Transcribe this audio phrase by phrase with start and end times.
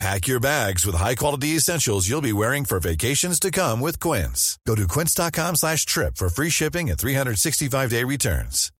[0.00, 4.58] Pack your bags with high-quality essentials you'll be wearing for vacations to come with Quince.
[4.66, 8.70] Go to quince.com slash trip for free shipping and 365-day returns.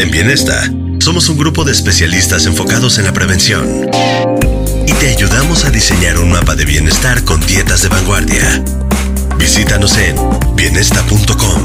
[0.00, 0.62] En Bienesta,
[0.98, 3.90] somos un grupo de especialistas enfocados en la prevención
[4.86, 8.64] y te ayudamos a diseñar un mapa de bienestar con dietas de vanguardia.
[9.36, 10.16] Visítanos en
[10.54, 11.64] bienesta.com.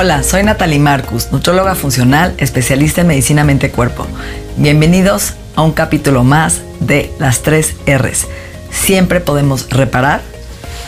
[0.00, 4.06] Hola, soy Natalie Marcus, nutróloga funcional, especialista en medicina mente-cuerpo.
[4.56, 8.28] Bienvenidos a un capítulo más de las tres R's.
[8.70, 10.20] Siempre podemos reparar,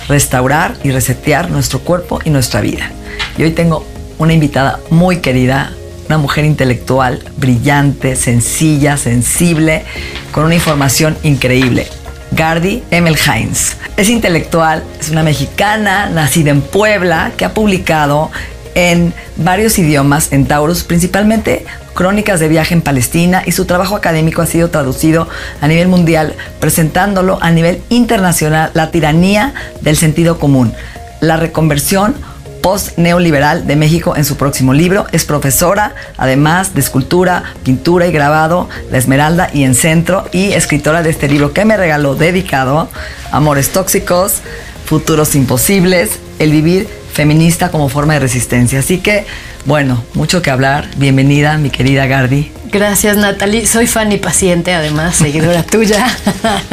[0.06, 2.92] restaurar y resetear nuestro cuerpo y nuestra vida.
[3.36, 3.84] Y hoy tengo
[4.18, 5.72] una invitada muy querida,
[6.06, 9.86] una mujer intelectual, brillante, sencilla, sensible,
[10.30, 11.88] con una información increíble.
[12.30, 13.74] Gardy Emel Heinz.
[13.96, 18.30] Es intelectual, es una mexicana, nacida en Puebla, que ha publicado
[18.74, 24.42] en varios idiomas en Taurus, principalmente crónicas de viaje en Palestina y su trabajo académico
[24.42, 25.28] ha sido traducido
[25.60, 30.72] a nivel mundial, presentándolo a nivel internacional la tiranía del sentido común,
[31.20, 32.14] la reconversión
[32.62, 35.06] post-neoliberal de México en su próximo libro.
[35.12, 41.02] Es profesora, además de escultura, pintura y grabado, La Esmeralda y en Centro, y escritora
[41.02, 42.88] de este libro que me regaló dedicado,
[43.32, 44.40] Amores Tóxicos,
[44.84, 48.78] Futuros Imposibles, El Vivir feminista como forma de resistencia.
[48.78, 49.26] Así que,
[49.66, 50.88] bueno, mucho que hablar.
[50.96, 52.50] Bienvenida, mi querida Gardi.
[52.72, 53.66] Gracias, Natalie.
[53.66, 56.06] Soy fan y paciente, además, seguidora tuya.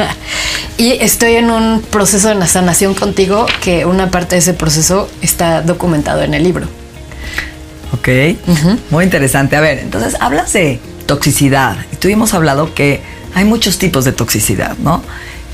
[0.78, 5.62] y estoy en un proceso de sanación contigo que una parte de ese proceso está
[5.62, 6.68] documentado en el libro.
[7.92, 8.08] Ok,
[8.90, 9.56] muy interesante.
[9.56, 11.76] A ver, entonces hablas de toxicidad.
[11.92, 13.00] Y tuvimos hablado que
[13.34, 15.02] hay muchos tipos de toxicidad, ¿no?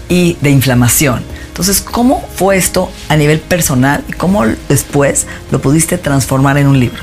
[0.09, 1.23] Y de inflamación.
[1.55, 6.81] Entonces, ¿cómo fue esto a nivel personal y cómo después lo pudiste transformar en un
[6.81, 7.01] libro?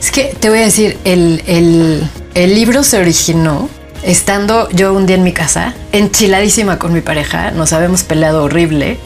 [0.00, 3.68] Es que te voy a decir, el, el libro se originó
[4.02, 8.96] estando yo un día en mi casa, enchiladísima con mi pareja, nos habíamos peleado horrible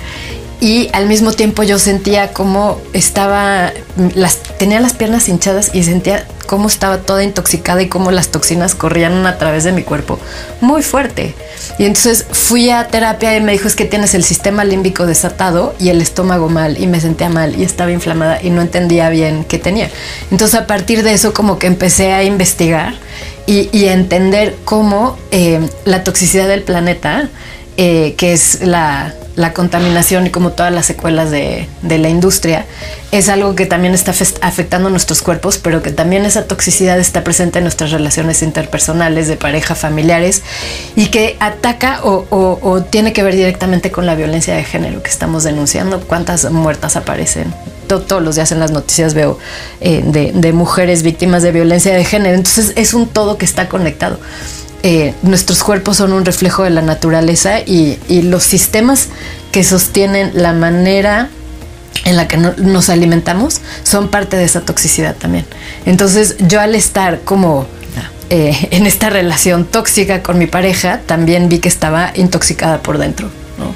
[0.60, 3.72] y al mismo tiempo yo sentía como estaba,
[4.15, 8.75] las, tenía las piernas hinchadas y sentía cómo estaba toda intoxicada y cómo las toxinas
[8.75, 10.19] corrían a través de mi cuerpo
[10.60, 11.34] muy fuerte.
[11.78, 15.75] Y entonces fui a terapia y me dijo es que tienes el sistema límbico desatado
[15.78, 19.44] y el estómago mal y me sentía mal y estaba inflamada y no entendía bien
[19.44, 19.91] qué tenía.
[20.31, 22.94] Entonces a partir de eso como que empecé a investigar
[23.47, 27.28] y, a entender cómo eh, la toxicidad del planeta,
[27.76, 32.66] eh, que es la, la contaminación y como todas las secuelas de, la industria,
[33.10, 34.12] es algo que también está
[34.42, 39.36] afectando nuestros cuerpos, pero que también esa toxicidad está presente en nuestras relaciones interpersonales, de
[39.36, 40.42] pareja, familiares,
[40.94, 45.44] y que ataca o, tiene que ver directamente con la violencia de género que estamos
[45.44, 46.00] denunciando.
[46.00, 47.52] ¿Cuántas muertas aparecen?
[47.86, 49.38] todos los días en las noticias veo
[49.80, 52.34] eh, de, de mujeres víctimas de violencia de género.
[52.34, 54.18] Entonces es un todo que está conectado.
[54.86, 59.08] Eh, nuestros cuerpos son un reflejo de la naturaleza y, los sistemas
[59.50, 61.30] que sostienen la manera
[62.04, 65.46] en la que nos alimentamos son parte de esa toxicidad también.
[65.86, 67.66] Entonces yo al estar como
[68.28, 73.30] eh, en esta relación tóxica con mi pareja, también vi que estaba intoxicada por dentro,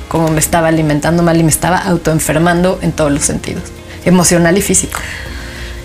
[0.08, 3.62] como me estaba alimentando mal y me estaba autoenfermando en todos los sentidos,
[4.04, 4.98] emocional y físico.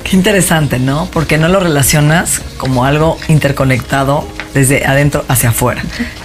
[0.03, 1.07] Qué interesante, ¿no?
[1.11, 5.81] Porque no lo relacionas como algo interconectado desde adentro hacia afuera.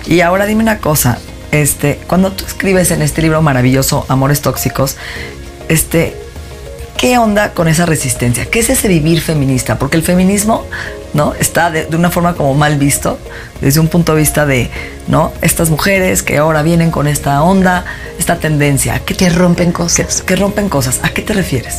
[0.06, 1.18] Y ahora dime una cosa,
[1.52, 4.96] este, cuando tú escribes en este libro maravilloso, Amores Tóxicos,
[5.68, 6.16] este,
[6.96, 8.46] ¿qué onda con esa resistencia?
[8.46, 9.78] ¿Qué es ese vivir feminista?
[9.78, 10.66] Porque el feminismo,
[11.14, 11.34] ¿no?
[11.34, 13.18] Está de, una forma como mal visto,
[13.60, 14.70] desde un punto de vista de,
[15.06, 15.32] ¿no?
[15.40, 17.84] Estas mujeres que ahora vienen con esta onda,
[18.18, 18.98] esta tendencia.
[19.00, 20.22] Que, te rompen cosas.
[20.22, 21.00] Que, rompen cosas.
[21.02, 21.78] ¿A qué te refieres?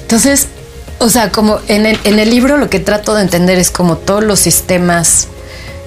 [0.00, 0.48] Entonces,
[0.98, 3.96] o sea, como en el, en el libro lo que trato de entender es como
[3.96, 5.28] todos los sistemas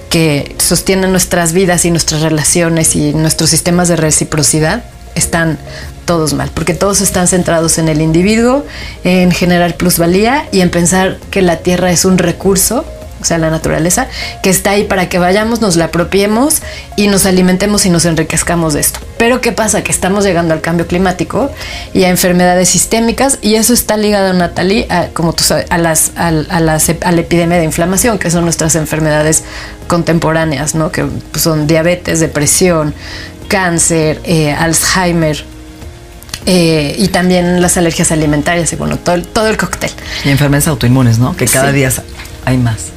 [0.08, 5.58] que sostienen nuestras vidas y nuestras relaciones y nuestros sistemas de reciprocidad están
[6.04, 8.64] todos mal, porque todos están centrados en el individuo,
[9.04, 12.84] en generar plusvalía y en pensar que la tierra es un recurso
[13.22, 14.08] o sea, la naturaleza,
[14.42, 16.60] que está ahí para que vayamos, nos la apropiemos
[16.96, 19.00] y nos alimentemos y nos enriquezcamos de esto.
[19.16, 19.82] Pero ¿qué pasa?
[19.82, 21.50] Que estamos llegando al cambio climático
[21.94, 26.10] y a enfermedades sistémicas y eso está ligado, Natalie, a, como tú sabes, a, las,
[26.16, 29.44] a, las, a la epidemia de inflamación, que son nuestras enfermedades
[29.86, 30.90] contemporáneas, ¿no?
[30.90, 32.94] Que son diabetes, depresión,
[33.48, 35.44] cáncer, eh, Alzheimer,
[36.46, 39.90] eh, y también las alergias alimentarias y bueno, todo el, todo el cóctel.
[40.24, 41.36] Y enfermedades autoinmunes, ¿no?
[41.36, 41.92] Que cada día
[42.44, 42.90] hay más.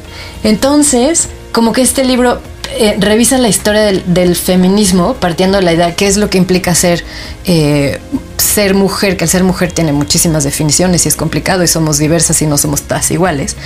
[0.46, 2.40] Entonces, como que este libro
[2.78, 6.76] eh, revisa la historia del, feminismo partiendo de la idea qué es lo que implica
[6.76, 7.04] ser
[7.46, 8.00] eh,
[8.56, 12.42] ser mujer, que el ser mujer tiene muchísimas definiciones y es complicado y somos diversas
[12.42, 13.58] y no somos todas iguales,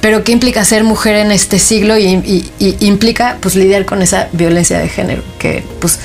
[0.00, 2.50] pero qué implica ser mujer en este siglo y,
[2.80, 5.98] implica pues lidiar con esa violencia de género, que pues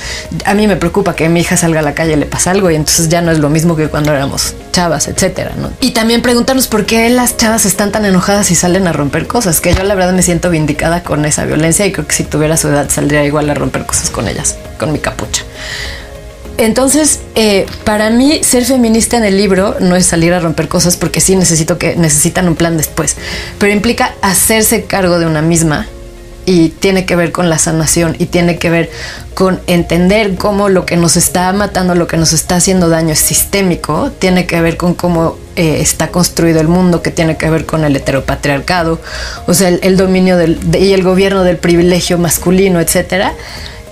[0.43, 2.69] a mí me preocupa que mi hija salga a la calle y le pasa algo
[2.69, 5.71] y entonces ya no es lo mismo que cuando éramos chavas, etcétera, ¿no?
[5.79, 9.61] Y también preguntarnos por qué las chavas están tan enojadas y salen a romper cosas,
[9.61, 12.57] que yo la verdad me siento vindicada con esa violencia y creo que si tuviera
[12.57, 15.43] su edad saldría igual a romper cosas con ellas, con mi capucha.
[16.57, 20.95] Entonces, eh, para mí, ser feminista en el libro no es salir a romper cosas
[20.95, 23.17] porque sí necesito que necesitan un plan después,
[23.59, 25.87] pero implica hacerse cargo de una misma
[26.45, 28.89] y tiene que ver con la sanación y tiene que ver
[29.33, 33.19] con entender cómo lo que nos está matando, lo que nos está haciendo daño es
[33.19, 37.65] sistémico, tiene que ver con cómo eh, está construido el mundo, que tiene que ver
[37.65, 39.01] con el heteropatriarcado,
[39.47, 43.33] o sea, el, dominio del, y el gobierno del privilegio masculino, etcétera,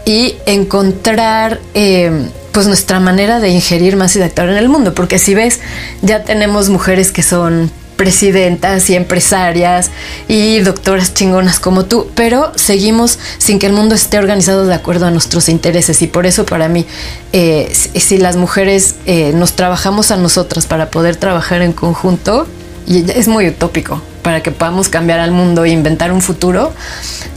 [0.05, 4.93] y encontrar eh, pues nuestra manera de ingerir más y de actuar en el mundo,
[4.93, 5.59] porque si ves,
[6.01, 9.91] ya tenemos mujeres que son presidentas y empresarias
[10.27, 15.05] y doctoras chingonas como tú, pero seguimos sin que el mundo esté organizado de acuerdo
[15.05, 16.01] a nuestros intereses.
[16.01, 16.85] Y por eso para mí,
[17.33, 22.47] eh, si, las mujeres eh, nos trabajamos a nosotras para poder trabajar en conjunto,
[22.87, 26.73] es muy utópico, para que podamos cambiar al mundo e inventar un futuro,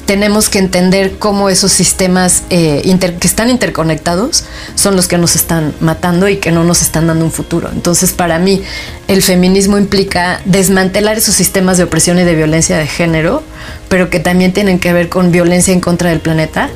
[0.06, 2.83] tenemos que entender cómo esos sistemas eh,
[3.21, 4.44] que están interconectados
[4.77, 7.69] son los que nos están matando y que no nos están dando un futuro.
[7.73, 8.62] Entonces, para mí,
[9.09, 13.43] el feminismo implica desmantelar esos sistemas de opresión y de violencia de género,
[13.89, 16.71] pero que también tienen que ver con violencia en contra del planeta,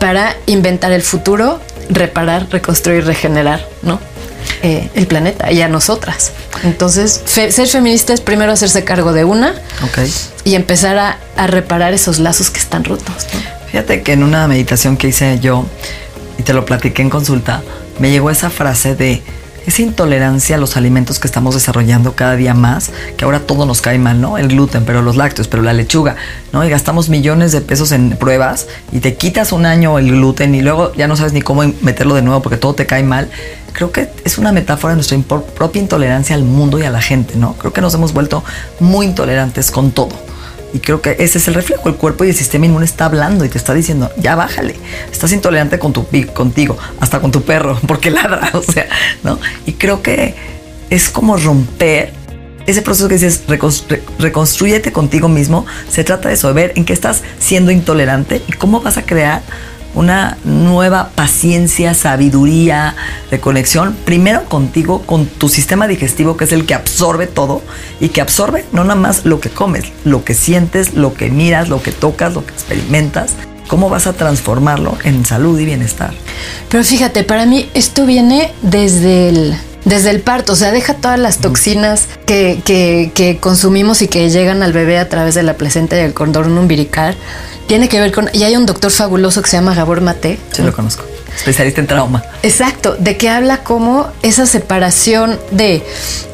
[0.00, 4.00] para inventar el futuro, reparar, reconstruir, regenerar, ¿no?
[4.66, 6.32] Eh, el planeta y a nosotras.
[6.62, 9.54] Entonces, ser feminista es primero hacerse cargo de una
[10.42, 13.26] y empezar a, reparar esos lazos que están rotos.
[13.70, 15.66] Fíjate que en una meditación que hice yo,
[16.38, 17.62] y te lo platiqué en consulta,
[17.98, 19.22] me llegó esa frase de
[19.66, 23.80] esa intolerancia a los alimentos que estamos desarrollando cada día más, que ahora todo nos
[23.80, 24.38] cae mal, ¿no?
[24.38, 26.16] El gluten, pero los lácteos, pero la lechuga,
[26.52, 26.64] ¿no?
[26.64, 30.62] Y gastamos millones de pesos en pruebas y te quitas un año el gluten y
[30.62, 33.30] luego ya no sabes ni cómo meterlo de nuevo porque todo te cae mal.
[33.72, 37.36] Creo que es una metáfora de nuestra propia intolerancia al mundo y a la gente,
[37.36, 37.54] ¿no?
[37.54, 38.44] Creo que nos hemos vuelto
[38.80, 40.33] muy intolerantes con todo.
[40.74, 41.88] Y creo que ese es el reflejo.
[41.88, 44.74] El cuerpo y el sistema inmune está hablando y te está diciendo, ya bájale.
[45.10, 46.04] Estás intolerante con tu,
[46.34, 48.88] contigo, hasta con tu perro, porque ladra, o sea,
[49.22, 49.38] ¿no?
[49.66, 50.34] Y creo que
[50.90, 52.12] es como romper
[52.66, 53.44] ese proceso que dices,
[54.18, 55.64] reconstruyete contigo mismo.
[55.88, 59.42] Se trata de eso, ver en qué estás siendo intolerante y cómo vas a crear
[59.94, 62.94] una nueva paciencia, sabiduría,
[63.30, 67.62] reconexión, primero contigo, con tu sistema digestivo, que es el que absorbe todo
[68.00, 71.68] y que absorbe no nada más lo que comes, lo que sientes, lo que miras,
[71.68, 73.34] lo que tocas, lo que experimentas.
[73.68, 76.12] ¿Cómo vas a transformarlo en salud y bienestar?
[76.68, 81.18] Pero fíjate, para mí esto viene desde el, desde el parto, o sea, deja todas
[81.18, 85.54] las toxinas que, que, que, consumimos y que llegan al bebé a través de la
[85.54, 87.16] placenta y el cordón umbilical
[87.66, 88.30] tiene que ver con.
[88.32, 90.38] Y hay un doctor fabuloso que se llama Gabor Mate.
[90.52, 91.04] Sí, lo conozco.
[91.36, 92.22] Especialista en trauma.
[92.42, 95.82] Exacto, de que habla como esa separación de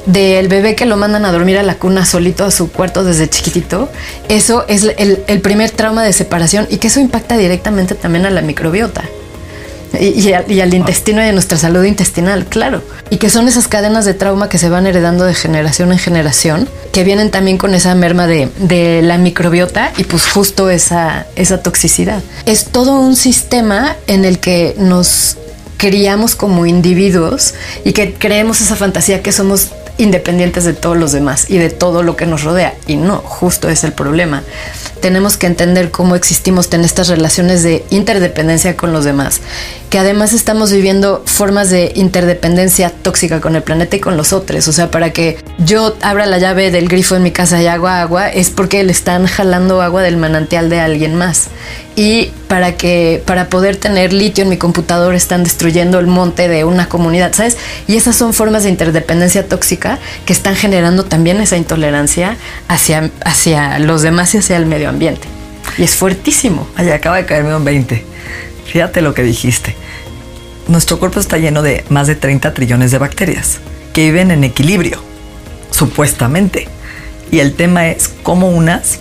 [0.07, 3.29] del bebé que lo mandan a dormir a la cuna solito a su cuarto desde
[3.29, 3.91] chiquitito.
[4.29, 8.31] Eso es el, el primer trauma de separación y que eso impacta directamente también a
[8.31, 9.05] la microbiota.
[9.99, 12.83] Y, al, intestino y a nuestra salud intestinal, claro.
[13.11, 16.69] Y que son esas cadenas de trauma que se van heredando de generación en generación,
[16.93, 22.23] que vienen también con esa merma de, la microbiota y pues justo esa, esa toxicidad.
[22.47, 25.37] Es todo un sistema en el que nos
[25.77, 27.55] criamos como individuos
[27.85, 29.71] y que creemos esa fantasía que somos
[30.01, 32.75] independientes de todos los demás y de todo lo que nos rodea.
[32.87, 34.43] Y no, justo es el problema
[35.01, 39.41] tenemos que entender cómo existimos en estas relaciones de interdependencia con los demás,
[39.89, 44.69] que además estamos viviendo formas de interdependencia tóxica con el planeta y con los otros.
[44.69, 48.01] O sea, para que yo abra la llave del grifo en mi casa y agua
[48.01, 51.49] agua, es porque le están jalando agua del manantial de alguien más.
[51.97, 56.65] Y para que para poder tener litio en mi computador están destruyendo el monte de
[56.65, 57.57] una comunidad, ¿sabes?
[57.89, 59.90] Y esas son formas de interdependencia tóxica
[60.27, 62.37] que están generando también esa intolerancia
[62.69, 65.27] hacia, hacia los demás y hacia el medio ambiente.
[65.79, 66.69] Y es fuertísimo.
[66.77, 68.05] Ay, acaba de caerme un 20.
[68.67, 69.75] Fíjate lo que dijiste.
[70.69, 73.59] Nuestro cuerpo está lleno de más de 30 trillones de bacterias
[73.93, 75.03] que viven en equilibrio,
[75.71, 76.69] supuestamente.
[77.31, 79.01] Y el tema es cómo unas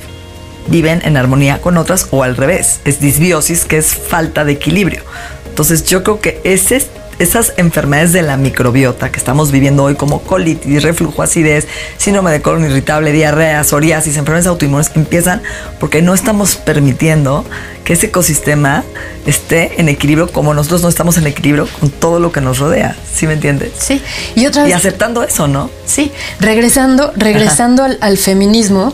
[0.67, 2.79] viven en armonía con otras o al revés.
[2.85, 5.03] Es disbiosis, que es falta de equilibrio.
[5.47, 6.77] Entonces yo creo que ese
[7.19, 12.41] esas enfermedades de la microbiota que estamos viviendo hoy como colitis, reflujo, acidez, síndrome de
[12.41, 15.41] colon irritable, diarrea, psoriasis, enfermedades autoinmunes empiezan
[15.79, 17.45] porque no estamos permitiendo
[17.83, 18.83] que ese ecosistema
[19.25, 22.95] esté en equilibrio como nosotros no estamos en equilibrio con todo lo que nos rodea.
[23.13, 23.71] ¿Sí me entiendes?
[23.77, 24.01] Sí.
[24.35, 24.71] Y otra vez.
[24.71, 25.69] Y aceptando eso, ¿no?
[25.85, 26.11] Sí.
[26.39, 28.93] Regresando, regresando al, feminismo,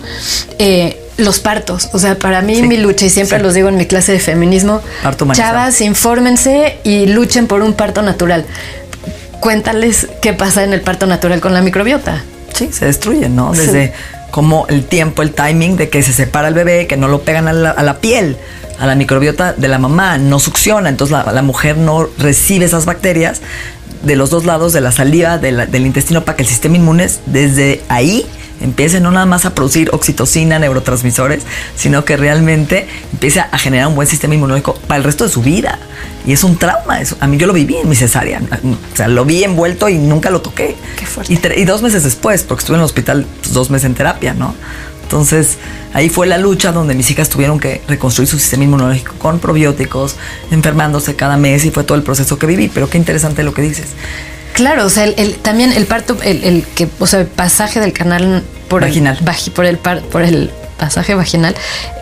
[0.58, 1.90] eh, los partos.
[1.94, 4.82] O sea, para mí mi lucha, y siempre los digo en mi clase de feminismo,
[5.34, 8.46] chavas, infórmense y luchen por un parto natural.
[9.40, 12.24] Cuéntales qué pasa en el parto natural con la microbiota.
[12.54, 13.52] Sí, se destruye, ¿no?
[13.52, 13.94] Desde
[14.32, 17.48] como el tiempo, el timing de que se separa el bebé, que no lo pegan
[17.48, 18.38] a la, piel,
[18.80, 22.86] a la microbiota de la mamá, no succiona, entonces la, la mujer no recibe esas
[22.86, 23.42] bacterias
[24.04, 27.82] de los dos lados de la saliva del intestino para que el sistema inmune desde
[27.90, 28.26] ahí
[28.62, 31.44] empiece no nada más a producir oxitocina, neurotransmisores,
[31.76, 35.42] sino que realmente empiece a generar un buen sistema inmunológico para el resto de su
[35.42, 35.80] vida.
[36.26, 37.02] Y es un trauma.
[37.02, 37.18] Eso.
[37.20, 38.42] A mí yo lo viví en mi cesárea.
[38.42, 40.76] O sea, lo vi envuelto y nunca lo toqué.
[40.98, 41.60] Qué fuerte.
[41.60, 44.56] Y, dos meses después, porque estuve en el hospital pues, dos meses en terapia, ¿no?
[45.04, 45.58] Entonces,
[45.94, 50.16] ahí fue la lucha donde mis hijas tuvieron que reconstruir su sistema inmunológico con probióticos,
[50.50, 52.72] enfermándose cada mes y fue todo el proceso que viví.
[52.74, 53.90] Pero qué interesante lo que dices.
[54.56, 58.42] Claro, o sea, el, también el parto, el, que, o sea, el pasaje del canal
[58.70, 61.56] por vaginal, el, por el por el pasaje vaginal,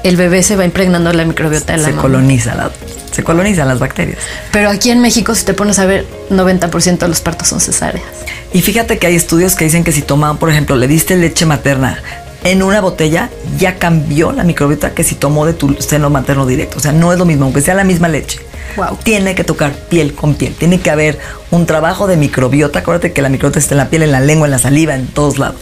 [0.04, 2.72] el bebé se va impregnando la microbiota de la se coloniza la,
[3.12, 4.20] se colonizan las bacterias.
[4.52, 8.06] Pero aquí en México, si te pones a ver, 90% de los partos son cesáreas.
[8.54, 11.48] Y fíjate que hay estudios que dicen que si toman, por ejemplo, le diste leche
[11.48, 12.04] materna
[12.44, 16.78] en una botella, ya cambió la microbiota que si tomó de tu seno materno directo.
[16.78, 18.40] O sea, no es lo mismo, aunque sea la misma leche.
[19.04, 20.54] Tiene que tocar piel con piel.
[20.54, 21.20] Tiene que haber
[21.52, 22.80] un trabajo de microbiota.
[22.80, 25.08] Acuérdate que la microbiota está en la piel, en la lengua, en la saliva, en
[25.08, 25.60] todos lados.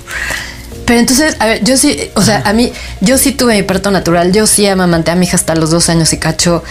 [0.85, 3.91] Pero entonces, a ver, yo sí, o sea, a mí, yo sí tuve mi parto
[3.91, 4.31] natural.
[4.33, 6.63] Yo sí amamanté a mi hija hasta los dos años y cacho.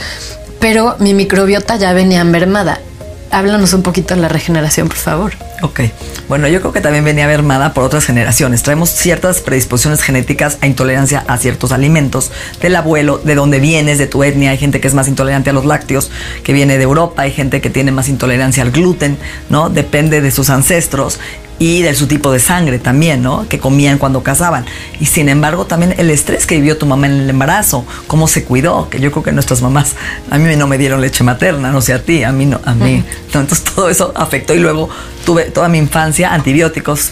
[0.59, 2.81] Pero mi microbiota ya venía mermada.
[3.31, 5.33] Háblanos un poquito de la regeneración, por favor.
[5.63, 5.81] Ok.
[6.29, 8.63] Bueno, yo creo que también venía mermada por otras generaciones.
[8.63, 14.07] Traemos ciertas predisposiciones genéticas a intolerancia a ciertos alimentos del abuelo, de donde vienes, de
[14.07, 14.51] tu etnia.
[14.51, 16.11] Hay gente que es más intolerante a los lácteos,
[16.43, 17.23] que viene de Europa.
[17.23, 19.19] Hay gente que tiene más intolerancia al gluten,
[19.49, 19.71] ¿no?
[19.71, 21.21] Depende de sus ancestros
[21.61, 23.47] y de su tipo de sangre también, ¿no?
[23.47, 24.65] Que comían cuando casaban.
[24.99, 28.45] Y sin embargo, también el estrés que vivió tu mamá en el embarazo, cómo se
[28.45, 29.95] cuidó, que yo creo que nuestras mamás,
[30.31, 32.73] a mí no me dieron leche materna, no sé a ti, a mí no, a
[32.73, 33.05] mí.
[33.27, 34.89] Entonces todo eso afectó y luego
[35.27, 37.11] tuve toda mi infancia antibióticos,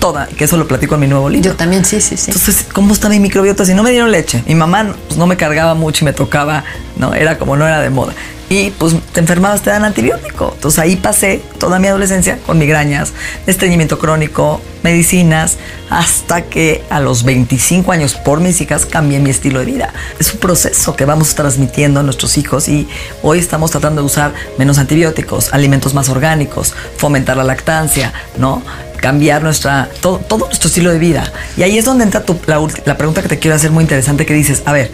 [0.00, 1.52] toda, que eso lo platico en mi nuevo libro.
[1.52, 2.32] Yo también, sí, sí, sí.
[2.32, 3.64] Entonces, ¿cómo está mi microbiota?
[3.64, 6.64] Si no me dieron leche, mi mamá pues, no me cargaba mucho y me tocaba,
[6.96, 8.12] no, era como no era de moda
[8.54, 10.52] y pues te enfermabas, te dan antibiótico.
[10.54, 13.12] Entonces ahí pasé toda mi adolescencia con migrañas,
[13.46, 15.56] estreñimiento crónico, medicinas,
[15.90, 19.92] hasta que a los 25 años por mis hijas cambié mi estilo de vida.
[20.20, 22.86] Es un proceso que vamos transmitiendo a nuestros hijos y
[23.22, 28.62] hoy estamos tratando de usar menos antibióticos, alimentos más orgánicos, fomentar la lactancia, ¿no?
[29.00, 31.30] cambiar nuestra, todo, nuestro estilo de vida.
[31.58, 34.32] Y ahí es donde entra la, la pregunta que te quiero hacer muy interesante que
[34.32, 34.92] dices, a ver,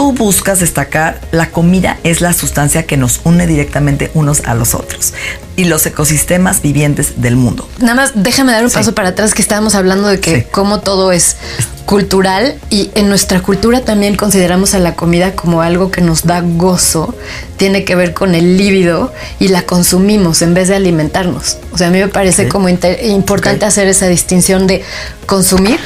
[0.00, 4.74] tú buscas destacar, la comida es la sustancia que nos une directamente unos a los
[4.74, 5.12] otros
[5.56, 7.68] y los ecosistemas vivientes del mundo.
[7.80, 11.12] Nada más déjame dar un paso para atrás que estábamos hablando de que como todo
[11.12, 11.36] es
[11.84, 16.40] cultural y en nuestra cultura también consideramos a la comida como algo que nos da
[16.40, 17.14] gozo,
[17.58, 21.58] tiene que ver con el líbido y la consumimos en vez de alimentarnos.
[21.72, 24.82] O sea, a mí me parece como importante hacer esa distinción de
[25.26, 25.78] consumir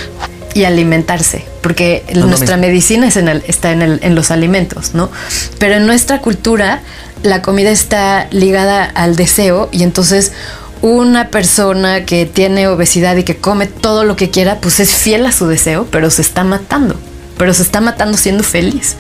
[0.55, 5.11] y alimentarse, porque nuestra medicina es en está en, el, en los alimentos, ¿no?
[5.59, 6.81] Pero en nuestra cultura
[7.23, 10.33] la comida está ligada al deseo y entonces
[10.81, 15.25] una persona que tiene obesidad y que come todo lo que quiera, pues es fiel
[15.27, 16.97] a su deseo, pero se está matando,
[17.39, 18.97] pero se está matando siendo feliz.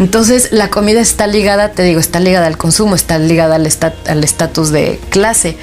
[0.00, 3.66] Entonces la comida está ligada, te digo, está ligada al consumo, está ligada al
[4.24, 5.58] estatus de clase,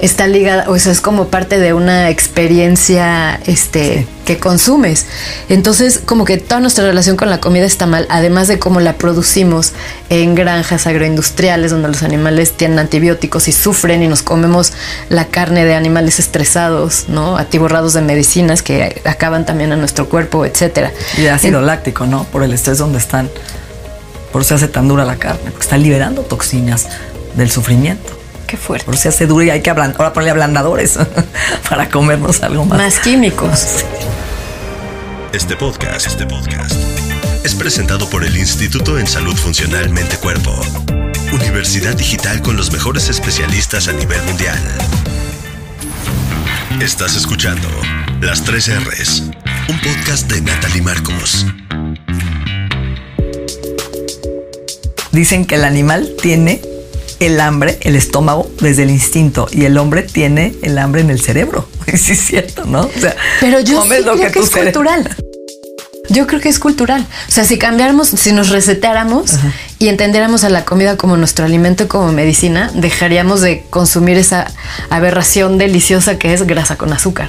[0.00, 5.06] está ligada, o sea, es como parte de una experiencia, este que consumes.
[5.48, 8.94] Entonces, como que toda nuestra relación con la comida está mal, además de cómo la
[8.94, 9.72] producimos
[10.08, 14.72] en granjas agroindustriales donde los animales tienen antibióticos y sufren y nos comemos
[15.08, 17.36] la carne de animales estresados, ¿no?
[17.36, 20.92] Atiborrados de medicinas que acaban también en nuestro cuerpo, etcétera.
[21.18, 22.24] Y ácido láctico, ¿no?
[22.24, 23.28] Por el estrés donde están.
[24.32, 26.88] Por eso se hace tan dura la carne, porque está liberando toxinas
[27.36, 28.18] del sufrimiento.
[28.46, 28.84] Qué fuerte.
[28.84, 30.98] Por eso se hace dura y hay que ablandar, ahora ponerle ablandadores
[31.68, 32.78] para comernos algo más.
[32.78, 33.84] Más químicos.
[35.32, 36.74] Este podcast, este podcast
[37.42, 40.54] es presentado por el Instituto en Salud Funcional Mente Cuerpo,
[41.32, 44.58] Universidad Digital con los mejores especialistas a nivel mundial.
[46.82, 47.66] Estás escuchando
[48.20, 49.22] Las 3 R's,
[49.70, 51.46] un podcast de Natalie Marcos.
[55.12, 56.60] Dicen que el animal tiene
[57.20, 61.20] el hambre, el estómago, desde el instinto y el hombre tiene el hambre en el
[61.20, 61.68] cerebro.
[61.94, 62.82] Sí, es cierto, ¿no?
[62.82, 65.16] O sea, Pero yo sí creo que, es cultural.
[66.08, 67.06] Yo creo que es cultural.
[67.28, 69.32] O sea, si cambiáramos, si nos resetáramos
[69.78, 74.50] y entendiéramos a la comida como nuestro alimento como medicina, dejaríamos de consumir esa
[74.90, 77.28] aberración deliciosa que es grasa con azúcar.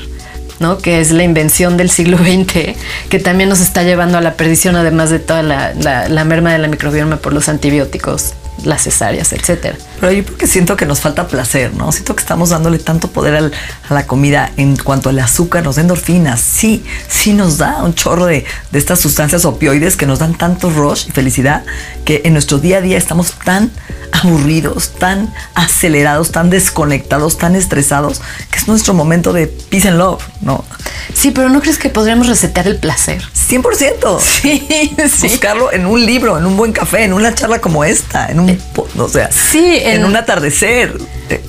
[0.60, 0.78] ¿No?
[0.78, 2.76] que es la invención del siglo XX,
[3.10, 6.52] que también nos está llevando a la perdición, además de toda la, la- la merma
[6.54, 8.34] de la microbioma por los antibióticos,
[8.64, 9.76] las cesáreas, etcétera.
[10.04, 11.90] Pero yo porque siento que nos falta placer, ¿no?
[11.94, 13.54] Siento que estamos dándole tanto poder al-
[13.88, 16.42] a la comida en cuanto al azúcar, nos da endorfinas.
[16.42, 20.70] Sí, sí nos da un chorro de, de estas sustancias opioides que nos dan tanto
[20.70, 21.64] rush y felicidad
[22.04, 23.72] que en nuestro día a día estamos tan
[24.12, 30.22] aburridos, tan acelerados, tan desconectados, tan estresados, que es nuestro momento de peace and love,
[30.42, 30.66] ¿no?
[31.14, 33.24] Sí, pero ¿no crees que podríamos resetear el placer?
[33.50, 34.20] 100%.
[34.20, 34.68] Sí,
[35.10, 35.28] sí.
[35.28, 38.56] Buscarlo en un libro, en un buen café, en una charla como esta, en un,
[38.74, 40.98] po- o sea, Sí, en, en- un atardecer.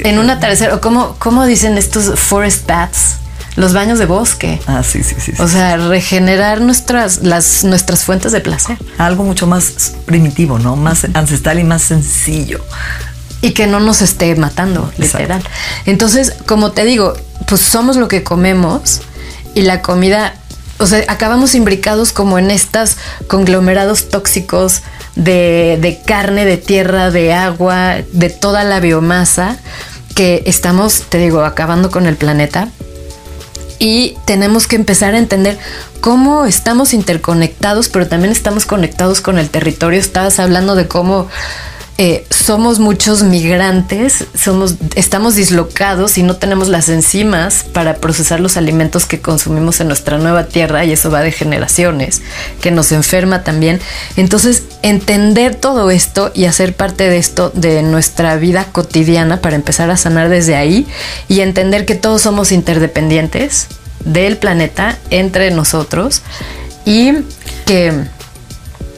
[0.00, 3.16] En un atardecer, o como, como dicen estos forest baths,
[3.56, 4.60] los baños de bosque.
[4.66, 5.32] Ah, sí, sí, sí.
[5.38, 8.78] O sea, regenerar nuestras, las, nuestras fuentes de placer.
[8.98, 10.74] Algo mucho más primitivo, ¿no?
[10.76, 12.64] Más ancestral y más sencillo.
[13.42, 15.18] Y que no nos esté matando, Exacto.
[15.18, 15.42] literal.
[15.86, 17.14] Entonces, como te digo,
[17.46, 19.02] pues somos lo que comemos
[19.54, 20.34] y la comida,
[20.78, 22.96] o sea, acabamos imbricados como en estos
[23.28, 24.80] conglomerados tóxicos
[25.16, 29.58] de, de carne, de tierra, de agua, de toda la biomasa
[30.14, 32.68] que estamos, te digo, acabando con el planeta.
[33.78, 35.58] Y tenemos que empezar a entender
[36.00, 39.98] cómo estamos interconectados, pero también estamos conectados con el territorio.
[39.98, 41.28] Estabas hablando de cómo
[41.96, 48.56] eh, somos muchos migrantes, somos, estamos dislocados y no tenemos las enzimas para procesar los
[48.56, 52.20] alimentos que consumimos en nuestra nueva tierra y eso va de generaciones,
[52.60, 53.80] que nos enferma también.
[54.16, 59.90] Entonces, entender todo esto y hacer parte de esto de nuestra vida cotidiana para empezar
[59.90, 60.88] a sanar desde ahí
[61.28, 63.68] y entender que todos somos interdependientes
[64.04, 66.22] del planeta entre nosotros
[66.84, 67.12] y
[67.66, 68.04] que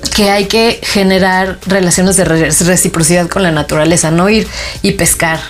[0.09, 4.47] que hay que generar relaciones de re- reciprocidad con la naturaleza, no ir
[4.83, 5.41] y pescar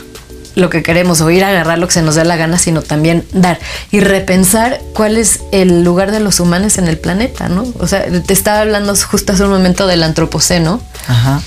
[0.55, 2.81] lo que queremos o ir a agarrar lo que se nos dé la gana, sino
[2.81, 3.59] también dar
[3.91, 7.67] y repensar cuál es el lugar de los humanos en el planeta, ¿no?
[7.79, 11.43] O sea, te estaba hablando justo hace un momento del antropoceno, Ajá.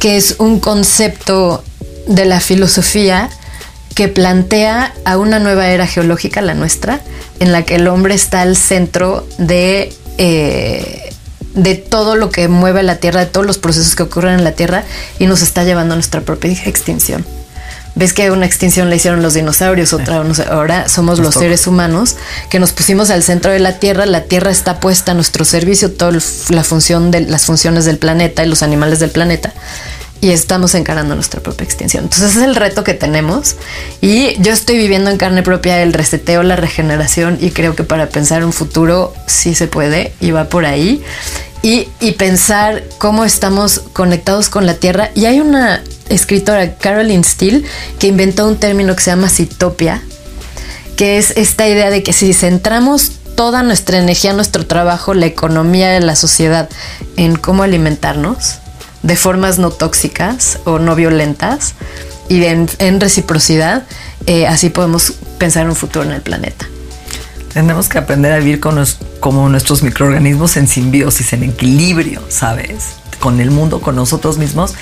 [0.00, 1.62] que es un concepto
[2.08, 3.28] de la filosofía
[3.94, 7.00] que plantea a una nueva era geológica, la nuestra,
[7.38, 11.11] en la que el hombre está al centro de, eh,
[11.54, 14.52] de todo lo que mueve la Tierra, de todos los procesos que ocurren en la
[14.52, 14.84] Tierra
[15.18, 17.24] y nos está llevando a nuestra propia extinción.
[17.94, 21.44] Ves que una extinción la hicieron los dinosaurios, otra ahora somos Nos los toca.
[21.44, 22.16] seres humanos
[22.48, 25.92] que nos pusimos al centro de la Tierra, la Tierra está puesta a nuestro servicio,
[25.92, 29.52] toda la función de las funciones del planeta y los animales del planeta
[30.22, 32.04] y estamos encarando nuestra propia extinción.
[32.04, 33.56] Entonces ese es el reto que tenemos.
[34.00, 38.08] Y yo estoy viviendo en carne propia el reseteo, la regeneración y creo que para
[38.08, 41.02] pensar un futuro sí se puede y va por ahí.
[41.60, 45.10] Y, y pensar cómo estamos conectados con la tierra.
[45.16, 47.64] Y hay una escritora, Caroline Steele,
[47.98, 50.02] que inventó un término que se llama citopia,
[50.96, 55.98] que es esta idea de que si centramos toda nuestra energía, nuestro trabajo, la economía
[55.98, 56.68] la sociedad
[57.16, 58.61] en cómo alimentarnos
[59.02, 61.74] de formas no tóxicas o no violentas
[62.28, 63.84] y en, en reciprocidad,
[64.26, 66.66] eh, así podemos pensar un futuro en el planeta.
[67.52, 72.90] Tenemos que aprender a vivir con nos- como nuestros microorganismos en simbiosis, en equilibrio, ¿sabes?
[73.20, 74.74] Con el mundo, con nosotros mismos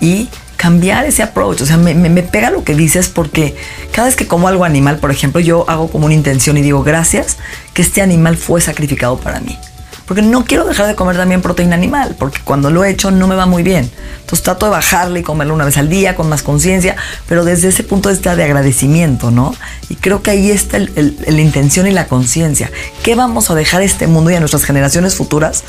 [0.00, 1.60] y cambiar ese approach.
[1.60, 3.54] O sea, me, me- me pega lo que dices porque
[3.92, 6.82] cada vez que como algo animal, por ejemplo, yo hago como una intención y digo
[6.82, 7.36] gracias
[7.74, 9.58] que este animal fue sacrificado para mí.
[10.06, 13.26] Porque no quiero dejar de comer también proteína animal, porque cuando lo he hecho no
[13.26, 13.90] me va muy bien.
[14.20, 16.96] Entonces trato de bajarle y comerlo una vez al día con más conciencia,
[17.28, 19.54] pero desde ese punto de vista de agradecimiento, ¿no?
[19.88, 22.70] Y creo que ahí está la intención y la conciencia.
[23.02, 25.64] ¿Qué vamos a dejar a este mundo y a nuestras generaciones futuras?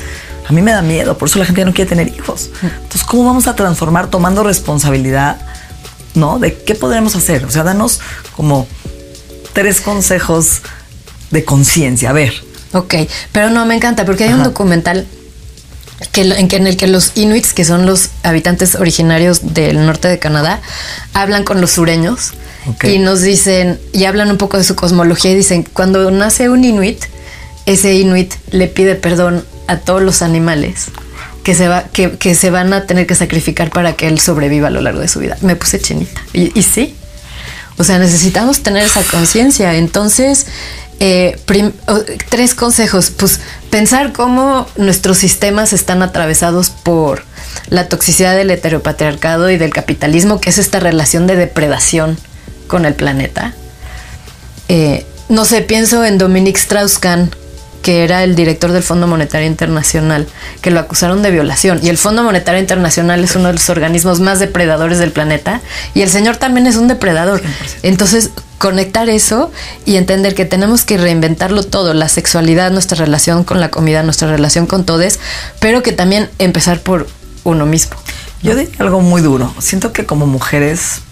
[0.48, 2.50] A mí me da miedo, por eso la gente ya no quiere tener hijos.
[2.62, 5.38] Entonces, ¿cómo vamos a transformar tomando responsabilidad,
[6.14, 6.38] ¿no?
[6.38, 7.44] De qué podremos hacer.
[7.44, 8.00] O sea, danos
[8.36, 8.68] como
[9.54, 10.60] tres consejos
[11.30, 12.10] de conciencia.
[12.10, 12.32] A ver.
[12.72, 12.94] Ok,
[13.32, 15.06] pero no, me encanta porque hay un documental
[16.12, 20.08] que, en, que, en el que los inuits, que son los habitantes originarios del norte
[20.08, 20.60] de Canadá,
[21.14, 22.32] hablan con los sureños
[22.82, 26.64] y nos dicen, y hablan un poco de su cosmología y dicen, cuando nace un
[26.64, 27.04] inuit,
[27.64, 30.86] ese inuit le pide perdón a todos los animales
[31.42, 34.68] que se, va, que, que se van a tener que sacrificar para que él sobreviva
[34.68, 35.38] a lo largo de su vida.
[35.42, 36.20] Me puse chinita.
[36.32, 36.96] Y, y sí,
[37.78, 39.74] o sea, necesitamos tener esa conciencia.
[39.74, 40.46] Entonces,
[41.00, 41.38] eh,
[42.30, 43.10] tres consejos.
[43.10, 47.24] Pues pensar cómo nuestros sistemas están atravesados por
[47.68, 52.18] la toxicidad del heteropatriarcado y del capitalismo, que es esta relación de depredación
[52.66, 53.54] con el planeta.
[54.68, 57.30] Eh, no sé, pienso en Dominique Strauss-Kahn,
[57.86, 60.26] que era el director del Fondo Monetario Internacional,
[60.60, 61.78] que lo acusaron de violación.
[61.84, 65.60] Y el Fondo Monetario Internacional es uno de los organismos más depredadores del planeta.
[65.94, 67.40] Y el señor también es un depredador.
[67.84, 69.52] Entonces, conectar eso
[69.84, 74.26] y entender que tenemos que reinventarlo todo, la sexualidad, nuestra relación con la comida, nuestra
[74.26, 75.20] relación con todos,
[75.60, 77.06] pero que también empezar por
[77.44, 77.96] uno mismo.
[78.42, 79.54] Yo diría algo muy duro.
[79.60, 81.02] Siento que como mujeres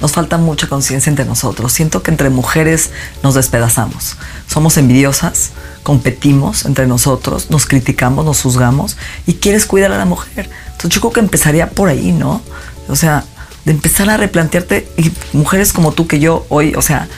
[0.00, 1.72] nos falta mucha conciencia entre nosotros.
[1.72, 2.90] Siento que entre mujeres
[3.22, 4.16] nos despedazamos.
[4.46, 5.50] Somos envidiosas,
[5.82, 10.50] competimos entre nosotros, nos criticamos, nos juzgamos y quieres cuidar a la mujer.
[10.66, 12.42] Entonces yo creo que empezaría por ahí, ¿no?
[12.88, 13.24] O sea,
[13.64, 17.08] de empezar a replantearte y mujeres como tú que yo hoy, o sea,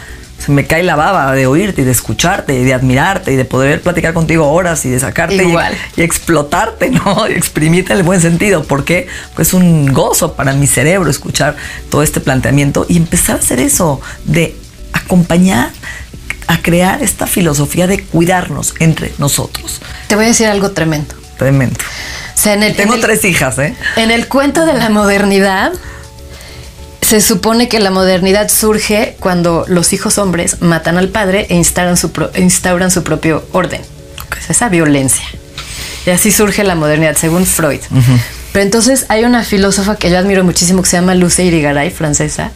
[0.45, 3.45] se me cae la baba de oírte y de escucharte y de admirarte y de
[3.45, 5.45] poder platicar contigo horas y de sacarte
[5.97, 7.29] y, explotarte, ¿no?
[7.29, 11.55] Y exprimirte en el buen sentido, porque pues es un gozo para mi cerebro escuchar
[11.91, 14.57] todo este planteamiento y empezar a hacer eso, de
[14.93, 15.71] acompañar
[16.49, 19.81] a crear esta filosofía de cuidarnos entre nosotros.
[20.09, 21.15] Te voy a decir algo tremendo.
[21.39, 21.79] Tremendo.
[22.77, 23.77] Tengo tres hijas, ¿eh?
[23.97, 25.73] En el cuento de la modernidad,
[27.13, 31.99] se supone que la modernidad surge cuando los hijos hombres matan al padre e instauran
[31.99, 33.83] su, instauran su propio orden.
[34.49, 35.27] esa violencia.
[36.07, 37.81] Y así surge la modernidad, según Freud.
[38.55, 42.51] Pero entonces hay una filósofa que yo admiro muchísimo que se llama Luce Irigaray, francesa,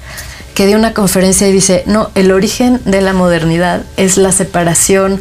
[0.54, 5.20] que dio una conferencia y dice, no, el origen de la modernidad es la separación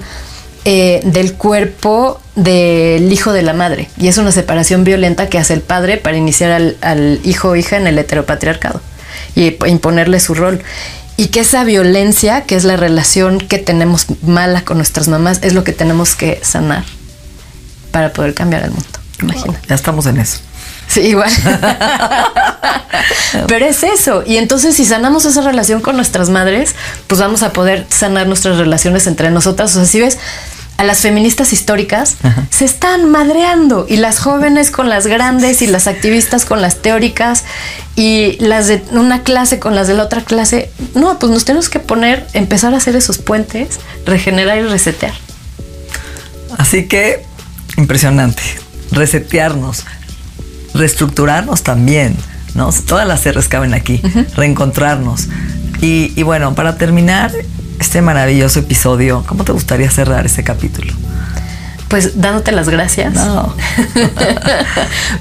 [0.64, 3.90] eh, del cuerpo del hijo de la madre.
[3.98, 7.56] Y es una separación violenta que hace el padre para iniciar al, al hijo o
[7.58, 8.80] hija en el heteropatriarcado
[9.36, 10.62] y imponerle su rol.
[11.18, 15.54] Y que esa violencia, que es la relación que tenemos mala con nuestras mamás, es
[15.54, 16.84] lo que tenemos que sanar
[17.92, 19.00] para poder cambiar el mundo.
[19.22, 19.60] Imagina.
[19.68, 20.40] ya estamos en eso.
[20.88, 21.32] Sí, igual.
[23.48, 24.24] Pero es eso.
[24.26, 26.76] Y entonces si sanamos esa relación con nuestras madres,
[27.08, 29.76] pues vamos a poder sanar nuestras relaciones entre nosotras.
[29.76, 30.18] O sea, si ves,
[30.78, 32.18] a las feministas históricas
[32.50, 37.44] se están madreando y las jóvenes con las grandes y las activistas con las teóricas
[37.96, 40.70] y las de una clase con las de la otra clase.
[40.94, 45.14] No, pues nos tenemos que poner, empezar a hacer esos puentes, regenerar y resetear.
[46.58, 47.24] Así que,
[47.78, 48.42] impresionante,
[48.92, 49.86] resetearnos,
[50.74, 52.18] reestructurarnos también,
[52.54, 52.72] ¿no?
[52.72, 54.02] Todas las R's caben aquí,
[54.36, 55.28] reencontrarnos.
[55.82, 57.32] Y, y bueno, para terminar,
[57.80, 60.94] este maravilloso episodio, ¿cómo te gustaría cerrar este capítulo?
[61.88, 63.14] Pues dándote las gracias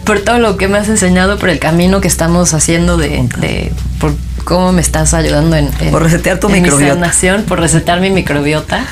[0.04, 4.14] por todo lo que me has enseñado, por el camino que estamos haciendo de, por
[4.44, 7.12] cómo me estás ayudando en, por resetear tu microbiota,
[7.46, 8.84] por resetear mi microbiota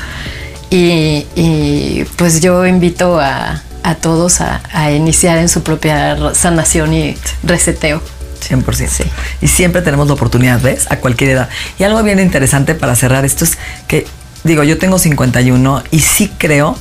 [0.71, 3.63] y, pues yo invito a,
[4.01, 8.01] todos a iniciar en su propia sanación y reseteo.
[8.43, 8.89] 100%.
[8.89, 9.05] Sí.
[9.41, 10.91] Y siempre tenemos la oportunidad, ¿ves?
[10.91, 11.49] A cualquier edad.
[11.79, 14.07] Y algo bien interesante para cerrar esto es que,
[14.45, 16.77] digo, yo tengo 51 y sí creo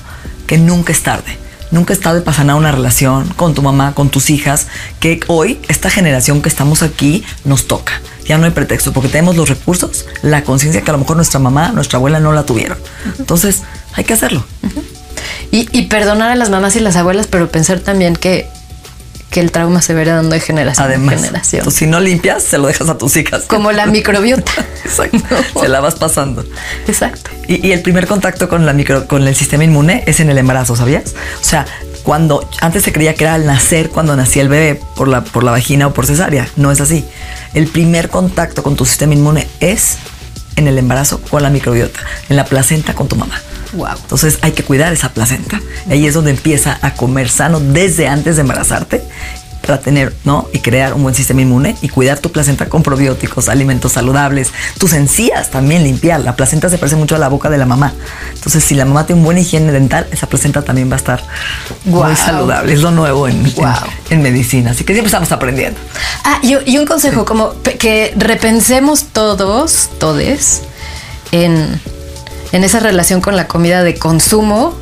[0.47, 1.38] que nunca es tarde.
[1.71, 4.67] Nunca es tarde para sanar una relación con tu mamá, con tus hijas,
[5.00, 8.02] que hoy, esta generación que estamos aquí, nos toca.
[8.26, 11.39] Ya no hay pretexto, porque tenemos los recursos, la conciencia que a lo mejor nuestra
[11.39, 12.78] mamá, nuestra abuela no la tuvieron.
[13.17, 14.45] Entonces, hay que hacerlo.
[15.52, 18.50] y, y perdonar a las mamás y las abuelas, pero pensar también que
[19.32, 21.72] que el trauma se verá dando de generación en generación.
[21.72, 23.44] si no limpias, se lo dejas a tus hijas.
[23.48, 24.52] Como la microbiota.
[24.84, 25.20] Exacto.
[25.62, 26.44] Se la vas pasando.
[26.88, 27.32] Exacto.
[27.48, 30.76] Y, el primer contacto con, la micro, con el sistema inmune es en el embarazo,
[30.76, 31.15] ¿sabías?
[31.39, 31.65] O sea,
[32.04, 35.44] cuando antes se creía que era al nacer, cuando nacía el bebé por la, por
[35.44, 36.50] la vagina o por cesárea.
[36.58, 37.06] No es así.
[37.54, 39.98] El primer contacto con tu sistema inmune es
[40.58, 43.41] en el embarazo con la microbiota, en la placenta con tu mamá.
[43.74, 43.96] Wow.
[44.02, 45.62] Entonces hay que cuidar esa placenta.
[45.90, 49.04] Ahí es donde empieza a comer sano desde antes de embarazarte
[49.62, 50.48] para tener, ¿no?
[50.54, 54.94] Y crear un buen sistema inmune y cuidar tu placenta con probióticos, alimentos saludables, tus
[54.94, 56.20] encías también limpiar.
[56.22, 57.94] La placenta se parece mucho a la boca de la mamá.
[58.34, 61.24] Entonces, si la mamá tiene un buen higiene dental, esa placenta también va a estar
[61.86, 62.08] Guau.
[62.08, 62.74] muy saludable.
[62.74, 63.76] Es lo nuevo en, en- Guau.
[64.10, 64.72] en medicina.
[64.72, 65.80] Así que siempre estamos aprendiendo.
[66.24, 70.64] Ah, y, y un consejo, como pe- que repensemos todos, todes,
[71.32, 71.80] en,
[72.52, 74.76] en esa relación con la comida de consumo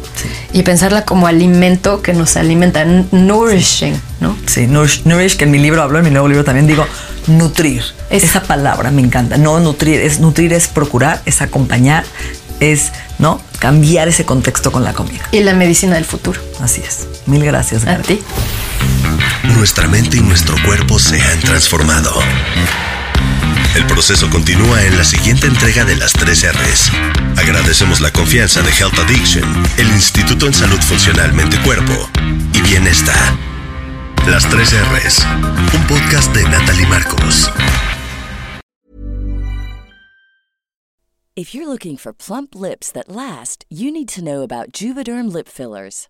[0.53, 4.35] y pensarla como alimento que nos alimenta, nourishing, ¿no?
[4.47, 6.85] Sí, nourish, nourish, que en mi libro hablo, en mi nuevo libro también digo
[7.27, 7.83] nutrir.
[8.09, 9.37] Es- Esa palabra me encanta.
[9.37, 12.03] No nutrir, es nutrir, es procurar, es acompañar,
[12.59, 13.39] es, ¿no?
[13.59, 15.21] Cambiar ese contexto con la comida.
[15.31, 16.41] Y la medicina del futuro.
[16.61, 17.07] Así es.
[17.27, 18.19] Mil gracias, A ti.
[19.55, 22.11] Nuestra mente y nuestro cuerpo se han transformado.
[23.75, 26.91] El proceso continúa en la siguiente entrega de las 3 R's.
[27.37, 29.43] Agradecemos la confianza de Health Addiction,
[29.77, 31.93] el Instituto en Salud Funcional Mente Cuerpo
[32.53, 33.37] y Bienestar.
[34.27, 35.19] Las 3 R's,
[35.73, 37.49] un podcast de Natalie Marcos.
[41.35, 45.47] If you're looking for plump lips that last, you need to know about Juvederm lip
[45.47, 46.09] fillers.